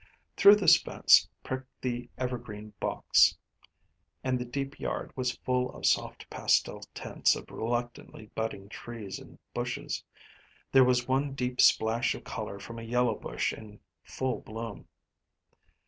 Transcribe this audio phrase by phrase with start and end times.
[0.35, 3.37] Through this fence pricked the evergreen box,
[4.23, 9.37] and the deep yard was full of soft pastel tints of reluctantly budding trees and
[9.53, 10.03] bushes.
[10.71, 14.87] There was one deep splash of color from a yellow bush in full bloom.